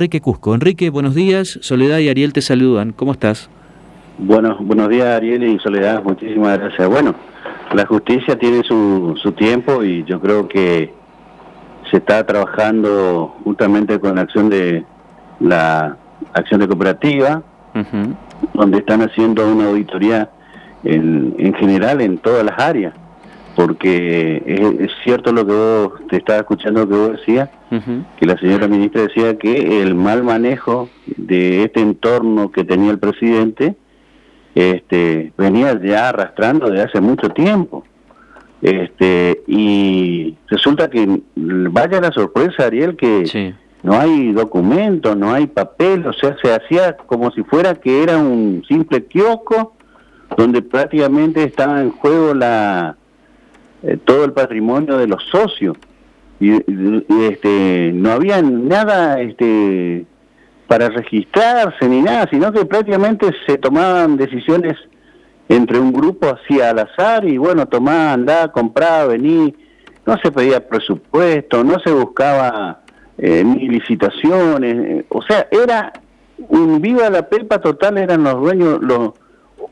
Enrique 0.00 0.22
Cusco. 0.22 0.54
Enrique, 0.54 0.88
buenos 0.88 1.14
días. 1.14 1.58
Soledad 1.60 1.98
y 1.98 2.08
Ariel 2.08 2.32
te 2.32 2.40
saludan. 2.40 2.92
¿Cómo 2.92 3.12
estás? 3.12 3.50
Bueno, 4.16 4.56
buenos 4.58 4.88
días 4.88 5.08
Ariel 5.08 5.44
y 5.44 5.58
Soledad. 5.58 6.02
Muchísimas 6.02 6.58
gracias. 6.58 6.88
Bueno, 6.88 7.14
la 7.74 7.84
justicia 7.84 8.38
tiene 8.38 8.62
su, 8.62 9.14
su 9.22 9.32
tiempo 9.32 9.84
y 9.84 10.02
yo 10.04 10.18
creo 10.18 10.48
que 10.48 10.90
se 11.90 11.98
está 11.98 12.24
trabajando 12.24 13.34
justamente 13.44 14.00
con 14.00 14.14
la 14.14 14.22
acción 14.22 14.48
de 14.48 14.86
la 15.38 15.98
acción 16.32 16.60
de 16.60 16.66
cooperativa, 16.66 17.42
donde 18.54 18.78
están 18.78 19.02
haciendo 19.02 19.52
una 19.52 19.66
auditoría 19.66 20.30
en, 20.82 21.34
en 21.36 21.52
general 21.52 22.00
en 22.00 22.16
todas 22.16 22.42
las 22.42 22.58
áreas 22.58 22.94
porque 23.56 24.42
es, 24.46 24.90
cierto 25.04 25.32
lo 25.32 25.46
que 25.46 25.52
vos 25.52 25.92
te 26.08 26.16
estaba 26.16 26.40
escuchando 26.40 26.88
que 26.88 26.94
vos 26.94 27.12
decías, 27.12 27.50
que 28.18 28.26
la 28.26 28.36
señora 28.38 28.68
ministra 28.68 29.02
decía 29.02 29.38
que 29.38 29.82
el 29.82 29.94
mal 29.94 30.22
manejo 30.22 30.88
de 31.06 31.64
este 31.64 31.80
entorno 31.80 32.50
que 32.50 32.64
tenía 32.64 32.90
el 32.90 32.98
presidente 32.98 33.76
este, 34.54 35.32
venía 35.36 35.80
ya 35.82 36.08
arrastrando 36.08 36.68
desde 36.68 36.84
hace 36.84 37.00
mucho 37.00 37.30
tiempo. 37.30 37.84
Este, 38.62 39.42
y 39.46 40.36
resulta 40.48 40.90
que 40.90 41.20
vaya 41.34 42.00
la 42.00 42.12
sorpresa, 42.12 42.66
Ariel, 42.66 42.96
que 42.96 43.54
no 43.82 43.98
hay 43.98 44.32
documentos, 44.32 45.16
no 45.16 45.32
hay 45.32 45.46
papel, 45.46 46.06
o 46.06 46.12
sea, 46.12 46.36
se 46.42 46.52
hacía 46.52 46.96
como 46.96 47.30
si 47.30 47.42
fuera 47.42 47.74
que 47.74 48.02
era 48.02 48.18
un 48.18 48.62
simple 48.68 49.04
kiosco 49.04 49.74
donde 50.36 50.62
prácticamente 50.62 51.42
estaba 51.42 51.80
en 51.80 51.90
juego 51.90 52.34
la 52.34 52.96
eh, 53.82 53.96
todo 54.04 54.24
el 54.24 54.32
patrimonio 54.32 54.98
de 54.98 55.06
los 55.06 55.22
socios. 55.30 55.76
Y, 56.38 56.52
este 57.22 57.92
no 57.94 58.12
había 58.12 58.40
nada 58.40 59.20
este 59.20 60.06
para 60.66 60.88
registrarse 60.88 61.86
ni 61.86 62.00
nada 62.00 62.26
sino 62.30 62.50
que 62.50 62.64
prácticamente 62.64 63.30
se 63.46 63.58
tomaban 63.58 64.16
decisiones 64.16 64.78
entre 65.50 65.78
un 65.78 65.92
grupo 65.92 66.28
así 66.28 66.58
al 66.60 66.78
azar 66.78 67.26
y 67.26 67.36
bueno 67.36 67.66
tomaba 67.66 68.14
andá 68.14 68.50
compraba 68.52 69.08
vení 69.08 69.54
no 70.06 70.16
se 70.22 70.32
pedía 70.32 70.66
presupuesto 70.66 71.62
no 71.62 71.78
se 71.80 71.92
buscaba 71.92 72.80
eh, 73.18 73.44
ni 73.44 73.68
licitaciones. 73.68 75.04
O 75.10 75.20
sea 75.20 75.46
era 75.50 75.92
un 76.48 76.80
viva 76.80 77.10
la 77.10 77.28
pelpa 77.28 77.60
total 77.60 77.98
eran 77.98 78.24
los 78.24 78.40
dueños 78.40 78.78
los 78.80 79.10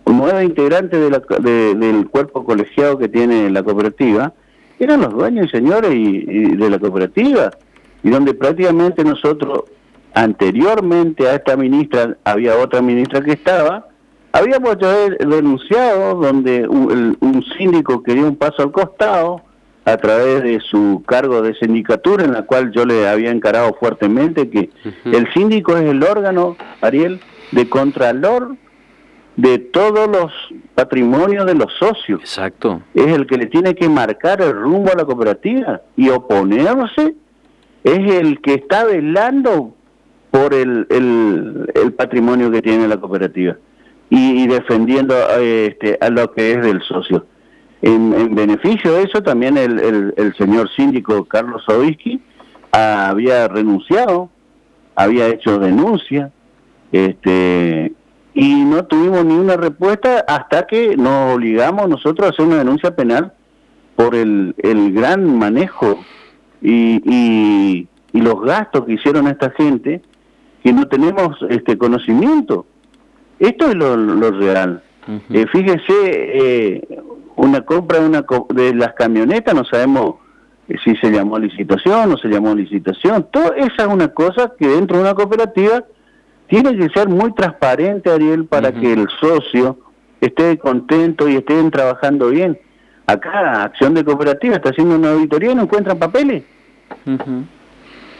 nueve 0.09 0.45
integrantes 0.45 1.01
del 1.01 2.09
cuerpo 2.09 2.45
colegiado 2.45 2.99
que 2.99 3.09
tiene 3.09 3.51
la 3.51 3.63
cooperativa 3.63 4.33
eran 4.79 5.01
los 5.01 5.13
dueños 5.13 5.47
y 5.47 5.51
señores 5.51 5.93
y, 5.93 6.57
de 6.57 6.71
la 6.71 6.79
cooperativa 6.79 7.51
y 8.03 8.11
donde 8.11 8.35
prácticamente 8.35 9.05
nosotros 9.05 9.65
anteriormente 10.15 11.29
a 11.29 11.35
esta 11.35 11.57
ministra 11.57 12.17
había 12.25 12.57
otra 12.57 12.81
ministra 12.81 13.21
que 13.21 13.33
estaba 13.33 13.89
habíamos 14.33 14.77
denunciado 14.79 16.15
donde 16.15 16.67
un, 16.69 17.45
síndico 17.57 18.03
quería 18.03 18.25
un 18.25 18.37
paso 18.37 18.63
al 18.63 18.73
costado 18.73 19.43
a 19.85 19.97
través 19.97 20.43
de 20.43 20.61
su 20.61 21.03
cargo 21.07 21.41
de 21.43 21.55
sindicatura 21.55 22.25
en 22.25 22.33
la 22.33 22.43
cual 22.43 22.71
yo 22.73 22.85
le 22.85 23.09
había 23.09 23.31
encarado 23.31 23.75
fuertemente 23.81 24.49
que 24.51 24.71
el 25.07 25.33
síndico 25.33 25.77
es 25.77 25.85
el 25.85 26.03
órgano 26.03 26.57
Ariel 26.83 27.21
de 27.53 27.69
contralor 27.69 28.57
de 29.39 29.61
todos 29.61 30.09
los 30.09 30.33
patrimonios 30.75 31.47
de 31.47 31.55
los 31.55 31.73
socios. 31.75 32.19
Exacto. 32.21 32.83
Es 32.93 33.07
el 33.07 33.25
que 33.25 33.37
le 33.37 33.47
tiene 33.47 33.73
que 33.77 33.89
marcar 33.89 34.43
el 34.43 34.53
rumbo 34.53 34.91
a 34.93 34.97
la 34.97 35.05
cooperativa 35.05 35.81
y 35.97 36.09
oponerse 36.09 37.15
es 37.85 38.11
el 38.21 38.41
que 38.41 38.55
está 38.55 38.85
velando 38.85 39.77
por 40.33 40.53
el, 40.53 40.87
el, 40.91 41.93
patrimonio 41.93 42.51
que 42.51 42.63
tiene 42.63 42.89
la 42.89 42.97
cooperativa 42.97 43.57
y, 44.11 44.49
defendiendo 44.49 45.15
este, 45.41 45.97
a 46.01 46.11
lo 46.11 46.33
que 46.33 46.55
es 46.55 46.63
del 46.63 46.83
socio. 46.83 47.25
En, 47.81 48.35
beneficio 48.35 48.95
de 48.95 49.05
eso 49.05 49.23
también 49.23 49.57
el, 49.57 50.13
el, 50.17 50.35
señor 50.35 50.69
síndico 50.75 51.25
Carlos 51.27 51.63
Sobisky 51.65 52.21
había 52.73 53.47
renunciado, 53.47 54.31
había 54.97 55.29
hecho 55.29 55.61
denuncia, 55.61 56.33
este, 56.91 57.93
y 58.41 58.55
no 58.65 58.85
tuvimos 58.85 59.25
ni 59.25 59.35
una 59.35 59.57
respuesta 59.57 60.25
hasta 60.29 60.65
que 60.65 60.97
nos 60.97 61.35
obligamos 61.35 61.89
nosotros 61.89 62.25
a 62.25 62.31
hacer 62.31 62.47
una 62.47 62.59
denuncia 62.59 62.95
penal 62.95 63.33
por 63.97 64.15
el, 64.15 64.55
el 64.59 64.93
gran 64.93 65.37
manejo 65.37 65.99
y, 66.63 67.03
y, 67.05 67.89
los 68.13 68.41
gastos 68.43 68.85
que 68.85 68.93
hicieron 68.93 69.27
esta 69.27 69.51
gente 69.51 70.03
que 70.63 70.73
no 70.73 70.87
tenemos 70.87 71.37
este 71.51 71.77
conocimiento. 71.79 72.67
Esto 73.41 73.71
es 73.71 73.75
lo, 73.75 74.31
real. 74.31 74.83
Eh, 75.31 75.47
fíjese, 75.51 75.85
eh, 75.99 76.99
una 77.37 77.63
compra 77.63 78.01
de, 78.01 78.07
una, 78.07 78.25
de 78.51 78.75
las 78.75 78.95
camionetas, 78.95 79.55
no 79.55 79.65
sabemos 79.65 80.17
si 80.85 80.95
se 80.97 81.11
llamó 81.11 81.39
licitación 81.39 81.95
o 81.95 82.07
no 82.07 82.17
se 82.19 82.29
llamó 82.29 82.55
licitación. 82.55 83.27
Todo 83.33 83.53
esa 83.55 83.83
es 83.83 83.89
una 83.89 84.09
cosa 84.09 84.53
que 84.59 84.69
dentro 84.69 84.97
de 84.97 85.03
una 85.03 85.15
cooperativa 85.15 85.85
tiene 86.49 86.77
que 86.77 86.89
ser 86.89 87.09
muy 87.09 87.33
transparente, 87.35 88.11
Ariel, 88.11 88.47
para 88.47 88.73
que 88.73 88.93
el 88.93 89.07
socio 89.21 89.79
esté 90.21 90.59
contento 90.59 91.29
y 91.29 91.37
estén 91.37 91.71
trabajando 91.71 92.29
bien. 92.29 92.59
Acá, 93.07 93.65
Acción 93.65 93.95
de 93.95 94.05
Cooperativa 94.05 94.57
está 94.57 94.71
haciendo 94.71 94.97
una 94.97 95.13
auditoría 95.13 95.53
y 95.53 95.55
no 95.55 95.63
encuentran 95.63 95.99
papeles. 95.99 96.45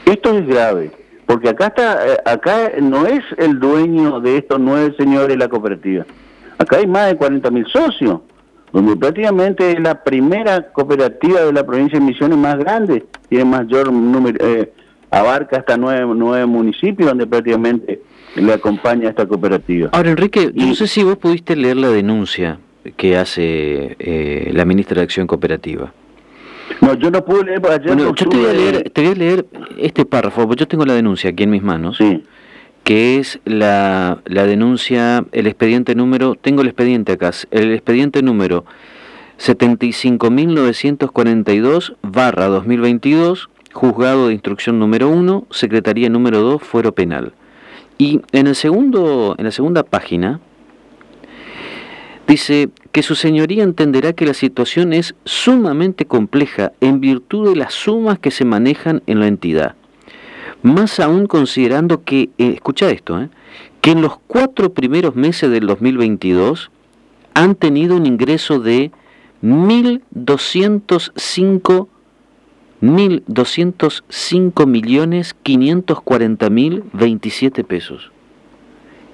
Esto 0.05 0.37
es 0.37 0.47
grave, 0.47 0.91
porque 1.25 1.49
acá 1.49 1.67
está, 1.67 2.07
eh, 2.07 2.17
acá 2.25 2.71
no 2.81 3.05
es 3.05 3.21
el 3.37 3.59
dueño 3.59 4.19
de 4.19 4.37
estos 4.37 4.59
nueve 4.59 4.93
señores 4.97 5.37
la 5.37 5.47
cooperativa. 5.47 6.05
Acá 6.57 6.77
hay 6.77 6.87
más 6.87 7.07
de 7.07 7.17
40 7.17 7.51
mil 7.51 7.67
socios, 7.67 8.21
donde 8.71 8.95
prácticamente 8.95 9.71
es 9.71 9.79
la 9.79 10.03
primera 10.03 10.71
cooperativa 10.71 11.41
de 11.41 11.53
la 11.53 11.63
provincia 11.63 11.99
de 11.99 12.05
Misiones 12.05 12.37
más 12.37 12.57
grande, 12.57 13.05
tiene 13.27 13.45
mayor 13.45 13.91
número, 13.91 14.37
eh, 14.43 14.71
abarca 15.11 15.57
hasta 15.57 15.77
nueve, 15.77 16.11
nueve 16.15 16.45
municipios 16.45 17.09
donde 17.09 17.25
prácticamente 17.25 18.01
le 18.35 18.53
acompaña 18.53 19.09
esta 19.09 19.25
cooperativa. 19.25 19.89
Ahora, 19.91 20.11
Enrique, 20.11 20.51
no 20.53 20.75
sé 20.75 20.87
si 20.87 21.03
vos 21.03 21.17
pudiste 21.17 21.55
leer 21.55 21.77
la 21.77 21.89
denuncia 21.89 22.59
que 22.97 23.17
hace 23.17 23.95
eh, 23.99 24.51
la 24.53 24.65
ministra 24.65 24.97
de 24.97 25.03
Acción 25.03 25.27
Cooperativa. 25.27 25.93
No, 26.81 26.93
yo 26.93 27.09
no 27.11 27.25
pude 27.25 27.45
leer 27.45 27.65
ayer. 27.67 27.97
yo 27.97 28.13
te 28.13 28.25
voy, 28.25 28.45
a 28.45 28.53
leer, 28.53 28.89
te 28.91 29.01
voy 29.01 29.11
a 29.11 29.15
leer 29.15 29.45
este 29.77 30.05
párrafo, 30.05 30.47
porque 30.47 30.61
yo 30.61 30.67
tengo 30.67 30.85
la 30.85 30.93
denuncia 30.93 31.31
aquí 31.31 31.43
en 31.43 31.49
mis 31.49 31.63
manos. 31.63 31.97
Sí. 31.97 32.23
Que 32.83 33.19
es 33.19 33.39
la, 33.45 34.21
la 34.25 34.45
denuncia, 34.45 35.25
el 35.31 35.47
expediente 35.47 35.95
número, 35.95 36.35
tengo 36.35 36.61
el 36.61 36.67
expediente 36.67 37.13
acá, 37.13 37.31
el 37.51 37.73
expediente 37.73 38.21
número 38.21 38.65
75.942 39.39 41.95
barra 42.01 42.47
2022, 42.47 43.49
juzgado 43.73 44.27
de 44.27 44.33
instrucción 44.33 44.79
número 44.79 45.09
1, 45.09 45.47
secretaría 45.51 46.09
número 46.09 46.41
2, 46.41 46.61
fuero 46.61 46.93
penal. 46.93 47.31
Y 48.01 48.21
en, 48.31 48.47
el 48.47 48.55
segundo, 48.55 49.35
en 49.37 49.43
la 49.43 49.51
segunda 49.51 49.83
página 49.83 50.39
dice 52.27 52.69
que 52.93 53.03
su 53.03 53.13
señoría 53.13 53.63
entenderá 53.63 54.13
que 54.13 54.25
la 54.25 54.33
situación 54.33 54.93
es 54.93 55.15
sumamente 55.25 56.05
compleja 56.05 56.71
en 56.79 57.01
virtud 57.01 57.49
de 57.49 57.57
las 57.57 57.73
sumas 57.73 58.17
que 58.17 58.31
se 58.31 58.45
manejan 58.45 59.03
en 59.05 59.19
la 59.19 59.27
entidad. 59.27 59.75
Más 60.63 61.01
aún 61.01 61.27
considerando 61.27 62.05
que, 62.05 62.29
eh, 62.37 62.53
escucha 62.55 62.89
esto, 62.89 63.21
eh, 63.21 63.27
que 63.81 63.91
en 63.91 64.01
los 64.01 64.17
cuatro 64.27 64.73
primeros 64.73 65.17
meses 65.17 65.51
del 65.51 65.67
2022 65.67 66.71
han 67.33 67.55
tenido 67.55 67.97
un 67.97 68.05
ingreso 68.05 68.61
de 68.61 68.91
1.205 69.43 71.89
1.205 72.81 74.65
millones 74.65 75.35
540 75.43 76.49
mil 76.49 76.83
27 76.93 77.63
pesos. 77.63 78.11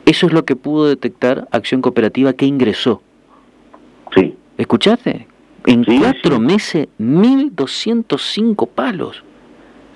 Eso 0.06 0.28
es 0.28 0.34
lo 0.34 0.46
que 0.46 0.56
pudo 0.56 0.88
detectar 0.88 1.48
Acción 1.52 1.82
Cooperativa 1.82 2.34
que 2.34 2.46
ingresó. 2.46 3.02
Sí. 4.16 4.36
¿Escuchaste? 4.58 5.28
En 5.66 5.84
cuatro 5.84 6.40
meses, 6.40 6.88
1.205 7.00 8.70
palos. 8.70 9.24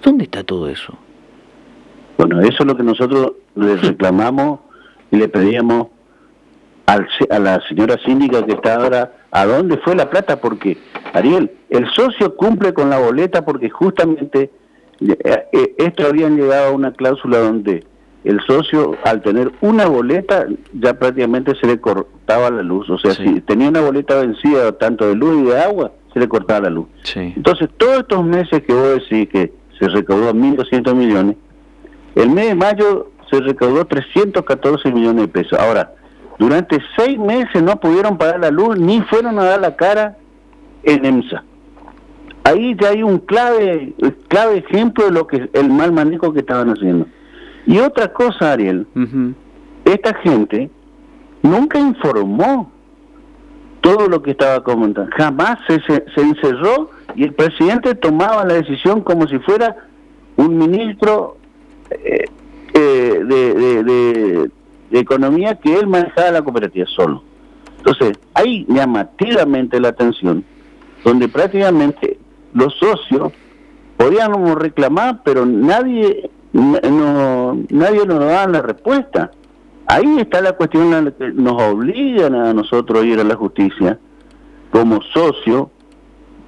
¿Dónde 0.02 0.24
está 0.24 0.44
todo 0.44 0.68
eso? 0.68 0.98
Bueno, 2.18 2.42
eso 2.42 2.58
es 2.60 2.66
lo 2.66 2.76
que 2.76 2.84
nosotros 2.84 3.34
le 3.56 3.76
reclamamos 3.78 4.62
y 5.12 5.18
le 5.18 5.28
pedíamos 5.28 5.88
a 6.88 7.40
la 7.40 7.62
señora 7.68 8.00
síndica 8.04 8.44
que 8.44 8.54
está 8.54 8.76
ahora, 8.76 9.14
¿a 9.32 9.46
dónde 9.46 9.78
fue 9.78 9.96
la 9.96 10.10
plata? 10.10 10.40
Porque, 10.40 10.78
Ariel, 11.14 11.52
el 11.70 11.90
socio 11.92 12.36
cumple 12.36 12.74
con 12.74 12.90
la 12.90 13.00
boleta 13.00 13.46
porque 13.46 13.70
justamente 13.70 14.52
eh, 15.02 15.46
eh, 15.52 15.76
esto 15.78 16.08
habían 16.08 16.36
llegado 16.36 16.68
a 16.68 16.72
una 16.72 16.92
cláusula 16.92 17.40
donde 17.40 17.84
el 18.24 18.42
socio 18.42 18.98
al 19.06 19.22
tener 19.22 19.52
una 19.62 19.86
boleta 19.86 20.46
ya 20.74 20.94
prácticamente 21.00 21.56
se 21.56 21.68
le 21.68 21.80
cortaba 21.80 22.50
la 22.50 22.64
luz, 22.64 22.90
o 22.90 22.98
sea, 22.98 23.14
si 23.14 23.40
tenía 23.42 23.70
una 23.70 23.82
boleta 23.82 24.16
vencida 24.16 24.74
tanto 24.74 25.08
de 25.08 25.16
luz 25.16 25.42
y 25.42 25.46
de 25.46 25.60
agua, 25.60 25.92
se 26.14 26.20
le 26.20 26.28
cortaba 26.28 26.62
la 26.62 26.70
luz. 26.70 26.88
Entonces, 27.16 27.70
todos 27.78 28.00
estos 28.00 28.26
meses 28.26 28.62
que 28.64 28.74
vos 28.74 28.96
decís 28.96 29.30
que 29.30 29.54
se 29.80 29.88
recaudó 29.88 30.34
1.200 30.34 30.94
millones, 30.94 31.38
El 32.16 32.32
mes 32.32 32.48
de 32.50 32.56
mayo 32.56 33.12
se 33.30 33.40
recaudó 33.40 33.86
314 33.86 34.92
millones 34.92 35.22
de 35.22 35.28
pesos. 35.28 35.58
Ahora, 35.58 35.94
durante 36.40 36.80
seis 36.98 37.20
meses 37.20 37.62
no 37.62 37.80
pudieron 37.80 38.18
pagar 38.18 38.40
la 38.40 38.50
luz 38.50 38.80
ni 38.80 39.02
fueron 39.02 39.38
a 39.38 39.44
dar 39.44 39.60
la 39.60 39.76
cara 39.76 40.18
en 40.84 41.06
EMSA. 41.06 41.44
Ahí 42.46 42.76
ya 42.80 42.90
hay 42.90 43.04
un 43.04 43.20
clave, 43.20 43.94
clave 44.30 44.60
ejemplo 44.60 45.06
de 45.06 45.12
lo 45.12 45.28
que 45.28 45.50
el 45.54 45.70
mal 45.70 45.92
manejo 45.92 46.34
que 46.34 46.40
estaban 46.40 46.70
haciendo. 46.70 47.06
Y 47.66 47.78
otra 47.80 48.12
cosa, 48.14 48.54
Ariel, 48.54 48.88
esta 49.84 50.14
gente 50.16 50.72
nunca 51.44 51.78
informó 51.78 52.72
todo 53.82 54.08
lo 54.08 54.22
que 54.22 54.32
estaba 54.32 54.64
comentando. 54.64 55.12
Jamás 55.16 55.60
se, 55.68 55.80
se, 55.82 56.22
encerró 56.22 56.90
y 57.16 57.24
el 57.24 57.34
presidente 57.34 57.96
tomaba 57.96 58.46
la 58.46 58.56
decisión 58.56 59.02
como 59.02 59.28
si 59.28 59.40
fuera 59.40 59.76
un 60.38 60.58
ministro 60.58 61.38
eh, 61.92 62.26
eh, 62.74 63.22
de, 63.26 63.84
de, 63.84 64.52
economía 64.92 65.56
que 65.56 65.76
él 65.76 65.88
manejaba 65.88 66.32
la 66.32 66.42
cooperativa 66.42 66.86
solo. 66.88 67.24
Entonces, 67.78 68.20
ahí 68.34 68.66
llamativamente 68.68 69.80
la 69.80 69.90
atención, 69.90 70.44
donde 71.04 71.28
prácticamente 71.30 72.18
los 72.54 72.76
socios 72.78 73.32
podíamos 73.98 74.56
reclamar, 74.56 75.22
pero 75.24 75.46
nadie 75.46 76.30
no, 76.54 77.58
nadie 77.70 78.06
nos 78.06 78.20
daba 78.20 78.48
la 78.48 78.62
respuesta. 78.62 79.32
Ahí 79.88 80.20
está 80.20 80.42
la 80.42 80.54
cuestión 80.54 80.94
en 80.94 81.06
la 81.06 81.12
que 81.12 81.32
nos 81.32 81.62
obligan 81.62 82.36
a 82.36 82.54
nosotros 82.54 83.02
a 83.02 83.06
ir 83.06 83.20
a 83.20 83.24
la 83.24 83.36
justicia 83.36 84.00
como 84.72 85.02
socio 85.02 85.72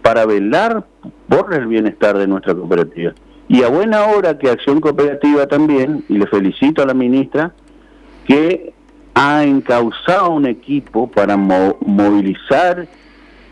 para 0.01 0.25
velar 0.25 0.85
por 1.27 1.53
el 1.53 1.67
bienestar 1.67 2.17
de 2.17 2.27
nuestra 2.27 2.53
cooperativa. 2.53 3.13
Y 3.47 3.63
a 3.63 3.67
buena 3.67 4.05
hora 4.05 4.37
que 4.37 4.49
Acción 4.49 4.79
Cooperativa 4.79 5.47
también, 5.47 6.03
y 6.07 6.17
le 6.17 6.27
felicito 6.27 6.81
a 6.81 6.85
la 6.85 6.93
ministra, 6.93 7.53
que 8.31 8.73
ha 9.13 9.43
encauzado 9.43 10.31
un 10.31 10.45
equipo 10.45 11.11
para 11.11 11.35
movilizar 11.35 12.87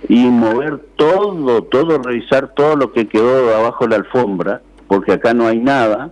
y 0.08 0.26
mover 0.28 0.80
todo, 0.96 1.64
todo, 1.64 2.02
revisar 2.02 2.54
todo 2.56 2.78
lo 2.78 2.94
que 2.94 3.06
quedó 3.06 3.54
abajo 3.58 3.84
de 3.84 3.90
la 3.90 3.96
alfombra, 3.98 4.62
porque 4.88 5.12
acá 5.12 5.34
no 5.34 5.48
hay 5.48 5.58
nada, 5.60 6.12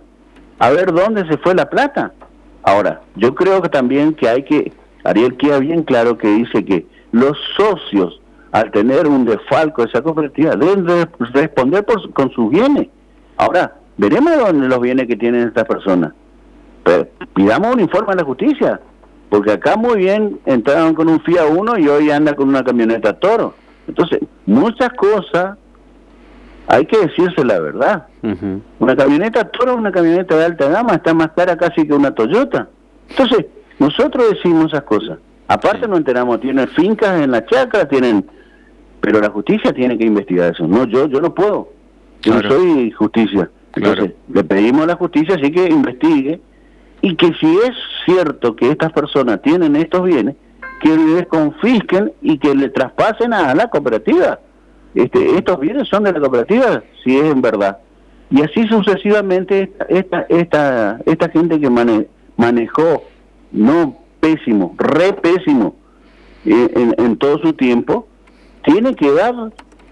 a 0.58 0.68
ver 0.68 0.92
dónde 0.92 1.26
se 1.28 1.38
fue 1.38 1.54
la 1.54 1.70
plata. 1.70 2.12
Ahora, 2.62 3.00
yo 3.16 3.34
creo 3.34 3.62
que 3.62 3.70
también 3.70 4.12
que 4.12 4.28
hay 4.28 4.42
que, 4.42 4.70
Ariel 5.02 5.38
queda 5.38 5.60
bien 5.60 5.82
claro 5.82 6.18
que 6.18 6.28
dice 6.28 6.62
que 6.62 6.86
los 7.12 7.38
socios, 7.56 8.20
al 8.52 8.70
tener 8.70 9.06
un 9.06 9.24
desfalco 9.24 9.80
de 9.80 9.88
esa 9.88 10.02
cooperativa, 10.02 10.56
deben 10.56 10.86
responder 11.32 11.86
por, 11.86 12.12
con 12.12 12.30
sus 12.32 12.50
bienes. 12.50 12.88
Ahora, 13.38 13.76
veremos 13.96 14.36
dónde 14.36 14.68
los 14.68 14.80
bienes 14.82 15.06
que 15.06 15.16
tienen 15.16 15.48
estas 15.48 15.64
personas. 15.64 16.12
Pidamos 17.34 17.74
un 17.74 17.80
informe 17.80 18.12
a 18.12 18.16
la 18.16 18.24
justicia, 18.24 18.80
porque 19.28 19.52
acá 19.52 19.76
muy 19.76 19.98
bien 19.98 20.38
entraron 20.46 20.94
con 20.94 21.08
un 21.08 21.20
FIA 21.20 21.46
1 21.46 21.78
y 21.78 21.88
hoy 21.88 22.10
anda 22.10 22.34
con 22.34 22.48
una 22.48 22.64
camioneta 22.64 23.12
Toro. 23.14 23.54
Entonces, 23.86 24.20
muchas 24.46 24.90
cosas 24.94 25.56
hay 26.66 26.86
que 26.86 26.98
decirse 26.98 27.44
la 27.44 27.60
verdad. 27.60 28.06
Una 28.78 28.96
camioneta 28.96 29.44
Toro, 29.44 29.76
una 29.76 29.92
camioneta 29.92 30.36
de 30.36 30.44
alta 30.44 30.68
gama, 30.68 30.94
está 30.94 31.14
más 31.14 31.30
cara 31.32 31.56
casi 31.56 31.86
que 31.86 31.94
una 31.94 32.14
Toyota. 32.14 32.68
Entonces, 33.08 33.46
nosotros 33.78 34.30
decimos 34.30 34.66
esas 34.72 34.82
cosas. 34.82 35.18
Aparte 35.46 35.88
nos 35.88 35.98
enteramos, 35.98 36.40
tienen 36.40 36.68
fincas 36.68 37.22
en 37.22 37.30
la 37.30 37.44
chacra, 37.46 37.88
tienen... 37.88 38.26
Pero 39.00 39.20
la 39.20 39.30
justicia 39.30 39.72
tiene 39.72 39.96
que 39.96 40.04
investigar 40.04 40.52
eso. 40.52 40.66
No, 40.66 40.84
yo 40.84 41.06
yo 41.06 41.20
no 41.20 41.32
puedo. 41.32 41.68
Yo 42.22 42.34
no 42.34 42.48
soy 42.48 42.90
justicia. 42.90 43.48
Entonces, 43.74 44.12
le 44.32 44.44
pedimos 44.44 44.82
a 44.82 44.86
la 44.86 44.96
justicia 44.96 45.36
así 45.36 45.52
que 45.52 45.68
investigue 45.68 46.40
y 47.00 47.14
que 47.16 47.32
si 47.34 47.46
es 47.46 47.72
cierto 48.04 48.56
que 48.56 48.70
estas 48.70 48.92
personas 48.92 49.40
tienen 49.42 49.76
estos 49.76 50.04
bienes, 50.04 50.36
que 50.80 50.96
les 50.96 51.26
confisquen 51.26 52.12
y 52.22 52.38
que 52.38 52.54
le 52.54 52.68
traspasen 52.68 53.32
a 53.32 53.54
la 53.54 53.68
cooperativa. 53.68 54.38
Este, 54.94 55.36
estos 55.36 55.60
bienes 55.60 55.88
son 55.88 56.04
de 56.04 56.12
la 56.12 56.20
cooperativa, 56.20 56.82
si 57.04 57.16
es 57.16 57.24
en 57.24 57.42
verdad. 57.42 57.78
Y 58.30 58.42
así 58.42 58.66
sucesivamente 58.68 59.72
esta, 59.88 60.26
esta, 60.28 61.00
esta 61.06 61.28
gente 61.30 61.60
que 61.60 61.70
manejó, 62.36 63.04
no 63.52 63.96
pésimo, 64.20 64.74
re 64.76 65.12
pésimo, 65.14 65.74
eh, 66.44 66.70
en, 66.74 66.94
en 66.98 67.16
todo 67.16 67.38
su 67.38 67.52
tiempo, 67.54 68.06
tiene 68.64 68.94
que 68.94 69.10
dar 69.12 69.34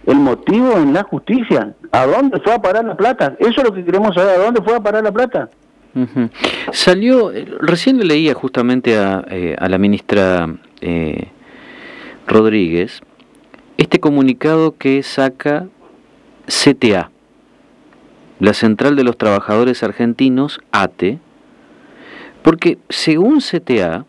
el 0.07 0.17
motivo 0.17 0.73
en 0.73 0.93
la 0.93 1.03
justicia. 1.05 1.75
¿A 1.93 2.07
dónde 2.07 2.41
fue 2.41 2.53
a 2.53 2.61
parar 2.61 2.85
la 2.85 2.97
plata? 2.97 3.37
Eso 3.39 3.61
es 3.61 3.65
lo 3.65 3.73
que 3.73 3.85
queremos 3.85 4.15
saber, 4.15 4.39
¿a 4.39 4.45
dónde 4.45 4.63
fue 4.63 4.75
a 4.75 4.81
parar 4.81 5.03
la 5.03 5.13
plata? 5.13 5.49
Salió, 6.73 7.33
eh, 7.33 7.47
recién 7.61 7.99
le 7.99 8.05
leía 8.05 8.35
justamente 8.35 8.99
a, 8.99 9.25
eh, 9.31 9.57
la 9.59 9.79
ministra 9.79 10.55
eh, 10.81 11.29
Rodríguez 12.27 13.01
este 13.77 14.01
comunicado 14.01 14.77
que 14.77 15.03
saca 15.03 15.69
CTA, 16.47 17.11
la 18.41 18.55
Central 18.55 18.97
de 18.97 19.05
los 19.05 19.19
Trabajadores 19.19 19.83
Argentinos, 19.83 20.61
ATE, 20.73 21.19
porque 22.43 22.79
según 22.89 23.41
CTA, 23.41 24.07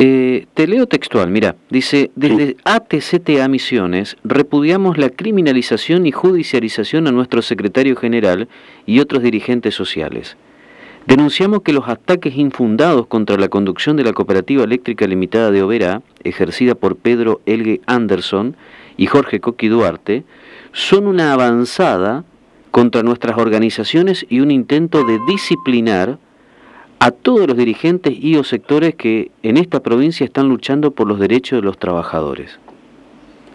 eh, 0.00 0.46
te 0.54 0.68
leo 0.68 0.86
textual, 0.86 1.28
mira, 1.28 1.56
dice, 1.70 2.12
desde 2.14 2.56
ATCTA 2.62 3.48
Misiones 3.48 4.16
repudiamos 4.22 4.96
la 4.96 5.10
criminalización 5.10 6.06
y 6.06 6.12
judicialización 6.12 7.08
a 7.08 7.10
nuestro 7.10 7.42
secretario 7.42 7.96
general 7.96 8.46
y 8.86 9.00
otros 9.00 9.24
dirigentes 9.24 9.74
sociales. 9.74 10.36
Denunciamos 11.08 11.62
que 11.62 11.72
los 11.72 11.88
ataques 11.88 12.36
infundados 12.36 13.08
contra 13.08 13.38
la 13.38 13.48
conducción 13.48 13.96
de 13.96 14.04
la 14.04 14.12
Cooperativa 14.12 14.62
Eléctrica 14.62 15.04
Limitada 15.04 15.50
de 15.50 15.64
Oberá, 15.64 16.02
ejercida 16.22 16.76
por 16.76 16.94
Pedro 16.94 17.40
Elgue 17.44 17.80
Anderson 17.86 18.56
y 18.96 19.06
Jorge 19.06 19.40
Coqui 19.40 19.66
Duarte, 19.66 20.22
son 20.70 21.08
una 21.08 21.32
avanzada 21.32 22.22
contra 22.70 23.02
nuestras 23.02 23.36
organizaciones 23.36 24.24
y 24.28 24.38
un 24.38 24.52
intento 24.52 25.02
de 25.02 25.18
disciplinar 25.26 26.20
a 27.00 27.10
todos 27.10 27.46
los 27.46 27.56
dirigentes 27.56 28.14
y 28.18 28.36
o 28.36 28.44
sectores 28.44 28.94
que 28.94 29.30
en 29.42 29.56
esta 29.56 29.80
provincia 29.80 30.24
están 30.24 30.48
luchando 30.48 30.90
por 30.90 31.06
los 31.06 31.18
derechos 31.18 31.60
de 31.60 31.66
los 31.66 31.78
trabajadores. 31.78 32.58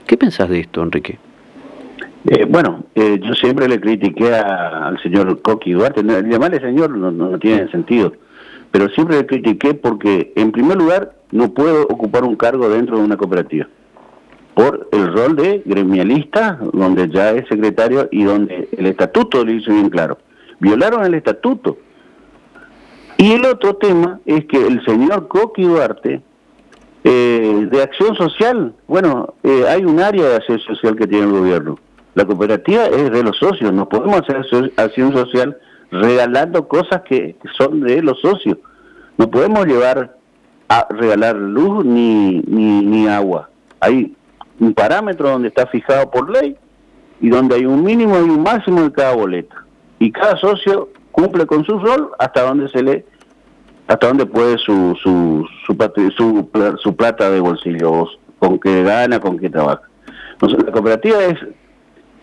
¿Qué 0.07 0.17
pensás 0.17 0.49
de 0.49 0.61
esto, 0.61 0.81
Enrique? 0.81 1.19
Eh, 2.29 2.45
bueno, 2.47 2.85
eh, 2.95 3.19
yo 3.21 3.33
siempre 3.33 3.67
le 3.67 3.81
critiqué 3.81 4.33
al 4.33 5.01
señor 5.01 5.41
Coqui 5.41 5.73
Duarte, 5.73 6.03
llamarle 6.03 6.61
señor 6.61 6.91
no, 6.91 7.11
no, 7.11 7.37
tiene 7.37 7.69
sentido, 7.69 8.13
pero 8.71 8.87
siempre 8.89 9.17
le 9.17 9.25
critiqué 9.25 9.73
porque, 9.73 10.31
en 10.37 10.53
primer 10.53 10.77
lugar, 10.77 11.15
no 11.31 11.53
puedo 11.53 11.83
ocupar 11.83 12.23
un 12.23 12.37
cargo 12.37 12.69
dentro 12.69 12.97
de 12.97 13.03
una 13.03 13.17
cooperativa, 13.17 13.67
por 14.53 14.87
el 14.93 15.11
rol 15.11 15.35
de 15.35 15.63
gremialista, 15.65 16.59
donde 16.71 17.09
ya 17.09 17.31
es 17.31 17.45
secretario 17.49 18.07
y 18.09 18.23
donde 18.23 18.69
el 18.71 18.85
estatuto 18.85 19.43
le 19.43 19.55
hizo 19.55 19.71
bien 19.73 19.89
claro. 19.89 20.17
Violaron 20.59 21.03
el 21.03 21.15
estatuto, 21.15 21.77
y 23.23 23.31
el 23.31 23.45
otro 23.45 23.77
tema 23.77 24.19
es 24.25 24.43
que 24.47 24.57
el 24.57 24.83
señor 24.83 25.29
Coqui 25.29 25.63
Duarte, 25.63 26.21
eh, 27.05 27.67
de 27.71 27.81
acción 27.81 28.17
social, 28.17 28.73
bueno, 28.85 29.35
eh, 29.43 29.63
hay 29.65 29.85
un 29.85 30.01
área 30.01 30.27
de 30.27 30.35
acción 30.35 30.59
social 30.59 30.97
que 30.97 31.07
tiene 31.07 31.27
el 31.27 31.31
gobierno. 31.31 31.79
La 32.15 32.25
cooperativa 32.25 32.83
es 32.87 33.11
de 33.11 33.23
los 33.23 33.37
socios, 33.37 33.71
no 33.71 33.87
podemos 33.87 34.23
hacer 34.23 34.73
acción 34.75 35.13
social 35.13 35.57
regalando 35.89 36.67
cosas 36.67 37.03
que 37.03 37.37
son 37.57 37.79
de 37.79 38.01
los 38.01 38.19
socios. 38.19 38.57
No 39.17 39.31
podemos 39.31 39.67
llevar 39.67 40.17
a 40.67 40.85
regalar 40.89 41.37
luz 41.37 41.85
ni, 41.85 42.41
ni, 42.45 42.81
ni 42.81 43.07
agua. 43.07 43.49
Hay 43.79 44.17
un 44.59 44.73
parámetro 44.73 45.29
donde 45.29 45.47
está 45.47 45.65
fijado 45.67 46.11
por 46.11 46.29
ley 46.29 46.57
y 47.21 47.29
donde 47.29 47.55
hay 47.55 47.65
un 47.65 47.85
mínimo 47.85 48.17
y 48.17 48.29
un 48.29 48.43
máximo 48.43 48.81
de 48.81 48.91
cada 48.91 49.15
boleta. 49.15 49.63
Y 49.97 50.11
cada 50.11 50.35
socio 50.35 50.89
cumple 51.13 51.45
con 51.45 51.63
su 51.63 51.79
rol 51.79 52.09
hasta 52.19 52.41
donde 52.41 52.67
se 52.67 52.83
le 52.83 53.05
hasta 53.87 54.07
dónde 54.07 54.25
puede 54.25 54.57
su, 54.57 54.95
su, 55.01 55.45
su, 55.65 55.75
su, 56.81 56.95
plata 56.95 57.29
de 57.29 57.39
bolsillo, 57.39 58.07
con 58.39 58.59
qué 58.59 58.83
gana, 58.83 59.19
con 59.19 59.37
qué 59.37 59.49
trabaja. 59.49 59.81
la 60.41 60.71
cooperativa 60.71 61.23
es, 61.23 61.39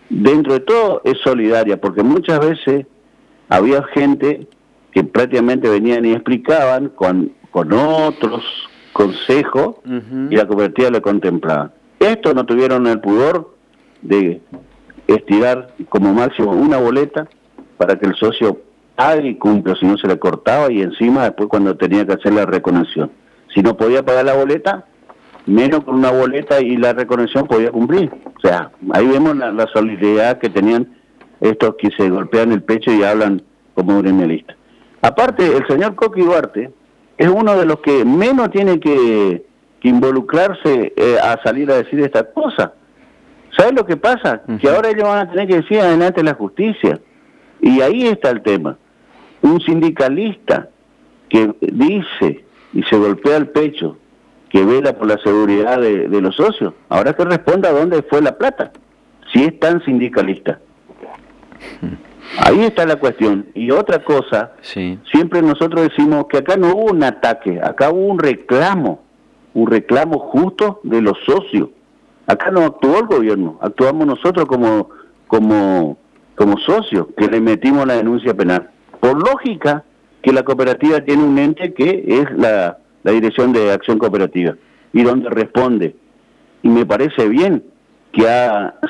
dentro 0.09 0.53
de 0.53 0.59
todo, 0.61 1.01
es 1.03 1.17
solidaria, 1.23 1.79
porque 1.79 2.03
muchas 2.03 2.39
veces 2.39 2.85
había 3.49 3.83
gente 3.93 4.47
que 4.91 5.03
prácticamente 5.03 5.69
venían 5.69 6.05
y 6.05 6.13
explicaban 6.13 6.89
con, 6.89 7.31
con 7.51 7.71
otros 7.73 8.43
consejos 8.93 9.75
y 10.29 10.35
la 10.35 10.47
cooperativa 10.47 10.89
lo 10.89 11.01
contemplaba. 11.01 11.71
Esto 11.99 12.33
no 12.33 12.45
tuvieron 12.45 12.87
el 12.87 12.99
pudor 12.99 13.55
de 14.01 14.41
estirar 15.07 15.73
como 15.89 16.13
máximo 16.13 16.51
una 16.51 16.77
boleta 16.77 17.27
para 17.77 17.97
que 17.97 18.07
el 18.07 18.15
socio 18.15 18.59
y 19.23 19.35
cumple, 19.35 19.75
si 19.75 19.85
no 19.85 19.97
se 19.97 20.07
le 20.07 20.19
cortaba 20.19 20.71
y 20.71 20.81
encima 20.81 21.23
después 21.23 21.49
cuando 21.49 21.75
tenía 21.75 22.05
que 22.05 22.13
hacer 22.13 22.33
la 22.33 22.45
reconexión. 22.45 23.11
Si 23.53 23.61
no 23.61 23.75
podía 23.75 24.03
pagar 24.03 24.25
la 24.25 24.33
boleta, 24.33 24.85
menos 25.45 25.83
con 25.83 25.95
una 25.95 26.11
boleta 26.11 26.61
y 26.61 26.77
la 26.77 26.93
reconexión 26.93 27.47
podía 27.47 27.71
cumplir. 27.71 28.11
O 28.37 28.39
sea, 28.39 28.71
ahí 28.93 29.07
vemos 29.07 29.35
la, 29.35 29.67
solidaridad 29.73 30.37
que 30.37 30.49
tenían 30.49 30.95
estos 31.39 31.75
que 31.79 31.89
se 31.97 32.09
golpean 32.09 32.51
el 32.51 32.61
pecho 32.61 32.91
y 32.91 33.03
hablan 33.03 33.41
como 33.73 34.01
gremialista. 34.01 34.55
Aparte, 35.01 35.45
el 35.45 35.65
señor 35.67 35.95
Coqui 35.95 36.21
Duarte 36.21 36.71
es 37.17 37.27
uno 37.27 37.57
de 37.57 37.65
los 37.65 37.79
que 37.79 38.05
menos 38.05 38.51
tiene 38.51 38.79
que, 38.79 39.45
involucrarse 39.83 40.93
eh, 40.95 41.17
a 41.19 41.41
salir 41.41 41.71
a 41.71 41.77
decir 41.77 41.99
esta 42.01 42.31
cosa. 42.31 42.73
¿Sabes 43.57 43.73
lo 43.73 43.83
que 43.83 43.97
pasa? 43.97 44.43
Que 44.59 44.69
ahora 44.69 44.89
ellos 44.91 45.05
van 45.05 45.27
a 45.27 45.31
tener 45.31 45.47
que 45.47 45.55
decir 45.55 45.79
adelante 45.79 46.21
la 46.21 46.35
justicia. 46.35 46.99
Y 47.61 47.81
ahí 47.81 48.07
está 48.07 48.29
el 48.31 48.41
tema. 48.41 48.77
Un 49.41 49.61
sindicalista 49.61 50.69
que 51.29 51.53
dice 51.61 52.43
y 52.73 52.83
se 52.83 52.97
golpea 52.97 53.37
el 53.37 53.47
pecho 53.47 53.97
que 54.51 54.65
vela 54.65 54.93
por 54.93 55.07
la 55.07 55.17
seguridad 55.19 55.79
de, 55.79 56.21
los 56.21 56.35
socios, 56.35 56.73
ahora 56.89 57.13
que 57.13 57.23
responda 57.23 57.71
dónde 57.71 58.01
fue 58.03 58.21
la 58.21 58.37
plata, 58.37 58.73
si 59.31 59.43
es 59.45 59.57
tan 59.59 59.83
sindicalista. 59.85 60.59
Ahí 62.37 62.61
está 62.63 62.85
la 62.85 62.97
cuestión. 62.97 63.47
Y 63.53 63.71
otra 63.71 64.03
cosa, 64.03 64.51
siempre 64.61 65.41
nosotros 65.41 65.83
decimos 65.83 66.25
que 66.29 66.39
acá 66.39 66.57
no 66.57 66.75
hubo 66.75 66.91
un 66.91 67.03
ataque, 67.03 67.61
acá 67.63 67.91
hubo 67.91 68.07
un 68.07 68.19
reclamo, 68.19 69.01
un 69.53 69.69
reclamo 69.69 70.19
justo 70.19 70.81
de 70.83 71.01
los 71.01 71.17
socios. 71.25 71.69
Acá 72.27 72.51
no 72.51 72.61
actuó 72.61 72.99
el 72.99 73.05
gobierno, 73.07 73.57
actuamos 73.61 74.05
nosotros 74.05 74.45
como, 74.45 74.89
como, 75.27 75.97
como 76.35 76.57
socios 76.59 77.07
que 77.17 77.27
le 77.27 77.41
metimos 77.41 77.85
la 77.85 77.95
denuncia 77.95 78.33
penal. 78.33 78.69
Por 78.99 79.17
lógica 79.17 79.83
que 80.21 80.31
la 80.31 80.43
cooperativa 80.43 81.01
tiene 81.01 81.23
un 81.23 81.37
ente 81.37 81.73
que 81.73 82.03
es 82.07 82.31
la, 82.37 82.77
la 83.03 83.11
Dirección 83.11 83.53
de 83.53 83.71
Acción 83.71 83.97
Cooperativa 83.97 84.55
y 84.93 85.03
donde 85.03 85.29
responde. 85.29 85.95
Y 86.63 86.69
me 86.69 86.85
parece 86.85 87.27
bien 87.27 87.63
que 88.11 88.23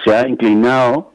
se 0.04 0.16
ha 0.16 0.28
inclinado 0.28 1.12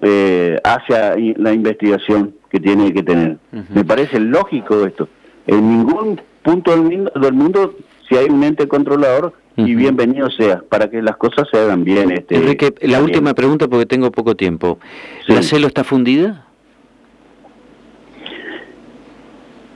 eh, 0.00 0.60
hacia 0.62 1.16
la 1.36 1.52
investigación 1.52 2.34
que 2.50 2.60
tiene 2.60 2.92
que 2.92 3.02
tener. 3.02 3.38
Me 3.74 3.84
parece 3.84 4.20
lógico 4.20 4.86
esto. 4.86 5.08
En 5.46 5.68
ningún 5.68 6.20
punto 6.42 6.70
del 6.70 7.32
mundo, 7.32 7.74
si 8.08 8.16
hay 8.16 8.26
un 8.26 8.42
ente 8.42 8.68
controlador, 8.68 9.34
y 9.56 9.74
bienvenido 9.74 10.30
sea, 10.30 10.62
para 10.68 10.88
que 10.88 11.02
las 11.02 11.16
cosas 11.16 11.48
se 11.50 11.58
hagan 11.58 11.82
bien. 11.82 12.12
Este, 12.12 12.36
Enrique, 12.36 12.72
la 12.82 13.02
última 13.02 13.34
pregunta 13.34 13.66
porque 13.66 13.86
tengo 13.86 14.12
poco 14.12 14.36
tiempo. 14.36 14.78
¿La 15.26 15.42
CELO 15.42 15.66
está 15.66 15.82
fundida? 15.82 16.46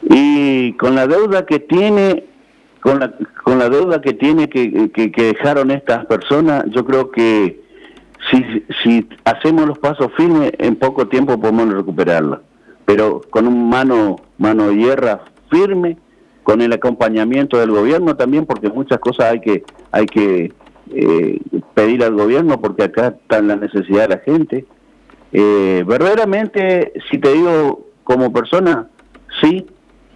Y 0.02 0.74
con 0.74 0.94
la 0.94 1.08
deuda 1.08 1.46
que 1.46 1.58
tiene, 1.58 2.26
con 2.80 3.00
la, 3.00 3.12
con 3.42 3.58
la 3.58 3.68
deuda 3.68 4.00
que 4.00 4.12
tiene 4.12 4.48
que, 4.48 4.90
que 4.92 5.22
dejaron 5.22 5.72
estas 5.72 6.06
personas, 6.06 6.64
yo 6.70 6.84
creo 6.84 7.10
que 7.10 7.60
si, 8.30 8.64
si 8.84 9.08
hacemos 9.24 9.66
los 9.66 9.78
pasos 9.78 10.12
firmes, 10.16 10.52
en 10.58 10.76
poco 10.76 11.08
tiempo 11.08 11.40
podemos 11.40 11.72
recuperarla. 11.72 12.40
Pero 12.84 13.20
con 13.30 13.48
un 13.48 13.68
mano, 13.68 14.16
mano 14.38 14.68
de 14.68 14.76
hierra 14.76 15.22
firme, 15.50 15.96
con 16.42 16.60
el 16.60 16.72
acompañamiento 16.72 17.58
del 17.58 17.70
gobierno 17.70 18.16
también, 18.16 18.46
porque 18.46 18.68
muchas 18.68 18.98
cosas 18.98 19.32
hay 19.32 19.40
que, 19.40 19.64
hay 19.90 20.06
que 20.06 20.52
eh, 20.94 21.40
pedir 21.74 22.02
al 22.04 22.14
gobierno, 22.14 22.60
porque 22.60 22.84
acá 22.84 23.08
está 23.08 23.40
la 23.40 23.56
necesidad 23.56 24.08
de 24.08 24.16
la 24.16 24.22
gente. 24.22 24.66
Eh, 25.32 25.84
verdaderamente, 25.86 26.92
si 27.10 27.18
te 27.18 27.32
digo 27.32 27.86
como 28.04 28.32
persona, 28.32 28.88
sí, 29.40 29.66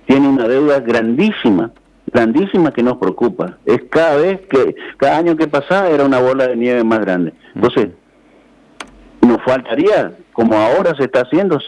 tiene 0.07 0.29
una 0.29 0.49
deuda 0.49 0.81
grandísima, 0.81 1.71
grandísima 2.13 2.73
que 2.73 2.83
nos 2.83 2.99
preocupa. 2.99 3.59
Es 3.65 3.83
cada 3.89 4.17
vez 4.17 4.41
que, 4.49 4.75
cada 4.97 5.19
año 5.19 5.37
que 5.37 5.47
pasa 5.47 5.89
era 5.89 6.05
una 6.05 6.21
bola 6.21 6.49
de 6.49 6.57
nieve 6.57 6.85
más 6.85 7.01
grande. 7.01 7.33
Entonces, 7.55 7.89
nos 9.23 9.43
faltaría, 9.43 10.13
como 10.33 10.57
ahora 10.57 10.95
se 10.97 11.05
está 11.05 11.23
haciendo, 11.23 11.59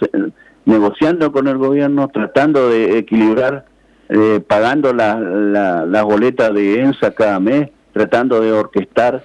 negociando 0.64 1.32
con 1.32 1.48
el 1.48 1.58
gobierno, 1.58 2.08
tratando 2.08 2.68
de 2.68 2.98
equilibrar, 2.98 3.64
eh, 4.08 4.40
pagando 4.46 4.92
la, 4.92 5.18
la, 5.18 6.02
boleta 6.02 6.50
de 6.50 6.80
ENSA 6.80 7.12
cada 7.12 7.38
mes, 7.40 7.68
tratando 7.92 8.40
de 8.40 8.52
orquestar 8.52 9.22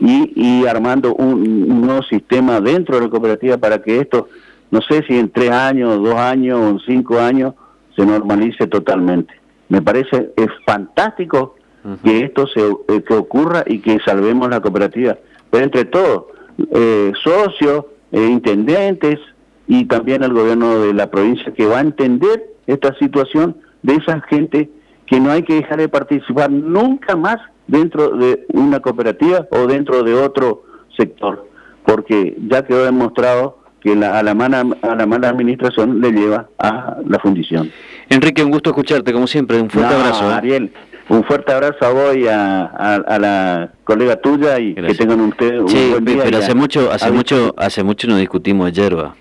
y, 0.00 0.32
y 0.34 0.66
armando 0.66 1.14
un, 1.14 1.80
nuevo 1.82 2.02
sistema 2.02 2.60
dentro 2.60 2.96
de 2.96 3.02
la 3.02 3.10
cooperativa 3.10 3.58
para 3.58 3.80
que 3.82 4.00
esto, 4.00 4.28
no 4.70 4.80
sé 4.82 5.04
si 5.06 5.16
en 5.18 5.30
tres 5.30 5.50
años, 5.50 6.02
dos 6.02 6.16
años 6.16 6.58
o 6.58 6.78
cinco 6.80 7.18
años, 7.20 7.54
se 7.94 8.04
normalice 8.04 8.66
totalmente. 8.66 9.34
Me 9.68 9.80
parece 9.80 10.32
es 10.36 10.48
fantástico 10.66 11.54
que 12.02 12.24
esto 12.24 12.46
se 12.46 12.60
eh, 12.60 13.02
que 13.06 13.14
ocurra 13.14 13.62
y 13.66 13.80
que 13.80 13.98
salvemos 14.04 14.48
la 14.48 14.60
cooperativa. 14.60 15.18
Pero 15.50 15.64
entre 15.64 15.84
todos, 15.84 16.24
eh, 16.72 17.12
socios, 17.22 17.84
eh, 18.10 18.26
intendentes 18.26 19.18
y 19.66 19.84
también 19.84 20.22
el 20.22 20.32
gobierno 20.32 20.80
de 20.80 20.94
la 20.94 21.10
provincia 21.10 21.52
que 21.52 21.66
va 21.66 21.78
a 21.78 21.80
entender 21.82 22.44
esta 22.66 22.94
situación 22.98 23.56
de 23.84 23.94
esa 23.96 24.20
gente 24.22 24.70
que 25.06 25.20
no 25.20 25.30
hay 25.30 25.42
que 25.42 25.54
dejar 25.54 25.78
de 25.78 25.88
participar 25.88 26.50
nunca 26.50 27.14
más 27.14 27.36
dentro 27.66 28.10
de 28.16 28.46
una 28.48 28.80
cooperativa 28.80 29.46
o 29.50 29.66
dentro 29.66 30.02
de 30.02 30.14
otro 30.14 30.64
sector, 30.96 31.48
porque 31.84 32.36
ya 32.48 32.64
quedó 32.64 32.84
demostrado 32.84 33.58
que 33.80 33.94
la, 33.94 34.18
a, 34.18 34.22
la 34.22 34.34
mala, 34.34 34.64
a 34.80 34.94
la 34.94 35.06
mala 35.06 35.28
administración 35.28 36.00
le 36.00 36.12
lleva 36.12 36.48
a 36.58 36.96
la 37.06 37.18
fundición. 37.18 37.70
Enrique, 38.08 38.42
un 38.42 38.50
gusto 38.50 38.70
escucharte, 38.70 39.12
como 39.12 39.26
siempre, 39.26 39.60
un 39.60 39.68
fuerte 39.68 39.94
abrazo. 39.94 40.30
¿eh? 40.30 40.34
Ariel, 40.34 40.72
un 41.10 41.22
fuerte 41.24 41.52
abrazo 41.52 41.84
a 41.84 41.90
vos 41.90 42.16
y 42.16 42.26
a, 42.26 42.64
a, 42.64 43.18
la 43.18 43.70
colega 43.84 44.16
tuya 44.16 44.58
y 44.58 44.74
que 44.74 44.94
tengan 44.94 45.20
ustedes 45.20 45.60
un 45.60 45.90
buen 45.90 46.04
día. 46.06 46.22
Pero 46.24 46.38
hace 46.38 46.54
mucho, 46.54 46.90
hace 46.90 47.10
mucho, 47.10 47.54
hace 47.58 47.82
mucho 47.84 48.08
no 48.08 48.16
discutimos 48.16 48.72
de 48.72 48.72
hierba. 48.72 49.14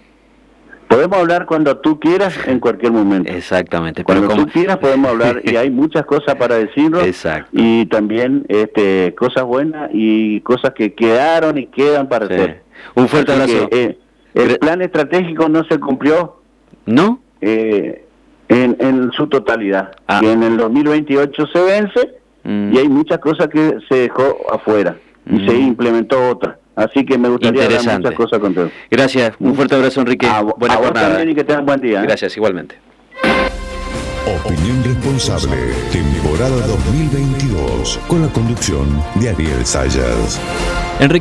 Podemos 0.93 1.17
hablar 1.17 1.45
cuando 1.45 1.77
tú 1.77 2.00
quieras, 2.00 2.38
en 2.45 2.59
cualquier 2.59 2.91
momento. 2.91 3.31
Exactamente. 3.31 4.03
Cuando 4.03 4.27
tú 4.27 4.47
quieras 4.47 4.77
podemos 4.77 5.09
hablar 5.12 5.41
y 5.43 5.55
hay 5.55 5.71
muchas 5.71 6.05
cosas 6.05 6.35
para 6.35 6.55
decirlo. 6.55 7.01
Exacto. 7.01 7.50
Y 7.51 7.88
también 7.88 8.45
este, 8.47 9.15
cosas 9.15 9.43
buenas 9.43 9.89
y 9.93 10.41
cosas 10.41 10.73
que 10.73 10.93
quedaron 10.93 11.57
y 11.57 11.65
quedan 11.67 12.07
para 12.07 12.25
hacer. 12.25 12.62
Un 12.95 13.07
fuerte 13.07 13.31
abrazo. 13.31 13.69
Eh, 13.71 13.97
el 14.35 14.57
plan 14.59 14.81
estratégico 14.81 15.50
no 15.50 15.63
se 15.63 15.79
cumplió. 15.79 16.41
¿No? 16.85 17.19
Eh, 17.41 18.05
en, 18.50 19.12
su 19.13 19.27
totalidad. 19.27 19.95
Ah. 20.07 20.19
Y 20.21 20.27
en 20.27 20.43
el 20.43 20.57
2028 20.57 21.47
se 21.47 21.62
vence 21.62 22.15
mm. 22.43 22.73
y 22.73 22.77
hay 22.77 22.89
muchas 22.89 23.19
cosas 23.19 23.47
que 23.47 23.77
se 23.89 23.95
dejó 23.95 24.38
afuera 24.51 24.97
y 25.25 25.38
se 25.47 25.53
mm. 25.53 25.62
implementó 25.62 26.29
otra. 26.29 26.59
Así 26.75 27.05
que 27.05 27.17
me 27.17 27.29
gustaría 27.29 27.65
hablar 27.65 27.99
muchas 27.99 28.15
cosas 28.15 28.39
con 28.39 28.53
todo. 28.53 28.71
Gracias, 28.89 29.33
un 29.39 29.55
fuerte 29.55 29.75
abrazo 29.75 30.01
Enrique. 30.01 30.27
Buena 30.57 30.75
jornada. 30.75 31.23
y 31.23 31.35
que 31.35 31.43
tengan 31.43 31.65
buen 31.65 31.79
día. 31.79 31.99
¿eh? 32.01 32.03
Gracias, 32.03 32.35
igualmente. 32.37 32.75
Opinión 34.45 34.83
responsable, 34.83 35.57
temporada 35.91 36.65
2022, 36.65 37.99
con 38.07 38.21
la 38.21 38.29
conducción 38.29 38.87
de 39.15 39.29
Ariel 39.29 39.65
Sayas. 39.65 40.39
Enrique 40.99 41.11